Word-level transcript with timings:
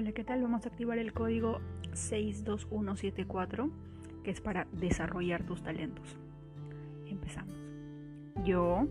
Hola, 0.00 0.12
¿qué 0.12 0.24
tal? 0.24 0.40
Vamos 0.40 0.64
a 0.64 0.70
activar 0.70 0.96
el 0.96 1.12
código 1.12 1.60
62174, 1.92 3.70
que 4.24 4.30
es 4.30 4.40
para 4.40 4.66
desarrollar 4.72 5.42
tus 5.42 5.62
talentos. 5.62 6.16
Empezamos. 7.04 7.54
Yo 8.42 8.88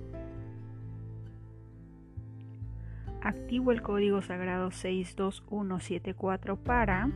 activo 3.23 3.71
el 3.71 3.81
código 3.81 4.21
sagrado 4.21 4.69
62174 4.69 6.57
para 6.57 7.09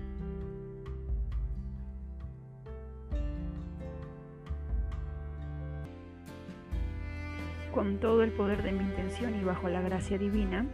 con 7.76 8.00
todo 8.00 8.24
el 8.24 8.32
poder 8.32 8.64
de 8.64 8.72
mi 8.72 8.86
intención 8.86 9.40
y 9.40 9.44
bajo 9.44 9.70
la 9.70 9.82
gracia 9.82 10.18
divina 10.18 10.66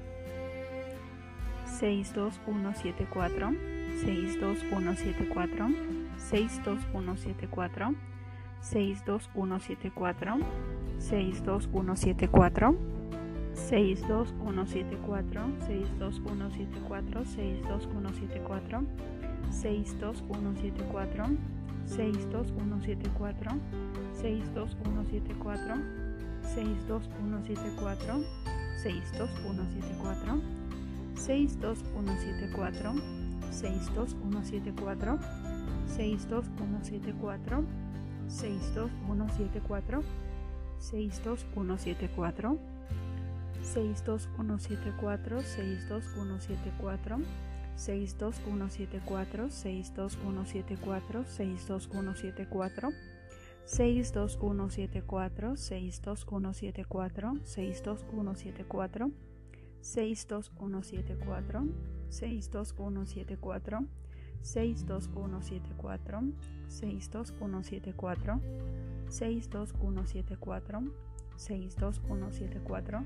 62174 1.79 3.55
62174 4.03 5.71
62174 6.17 7.95
62174 8.61 10.43
62174 10.99 10.99
62174 10.99 12.75
62174 13.55 15.13
62174 15.29 16.43
62174 18.59 18.83
62174 19.49 21.37
62174 21.85 23.57
62174 24.19 25.79
62174 26.43 28.23
62174 28.83 30.78
62174 31.19 32.93
62174 33.51 35.19
62174 35.87 37.63
62174 38.29 40.03
62174 40.79 42.57
62174 43.61 43.61
62174 43.61 45.43
62174 47.75 49.49
62174 49.49 49.49
62174 51.35 52.91
62174 53.65 55.55
62174 55.55 55.55
62174 55.55 57.39
62174 57.45 59.38
62174 59.81 61.67
62174 62.09 63.87
62174 64.41 66.33
62174 66.69 68.39
62174 69.09 70.81
62174 71.47 73.03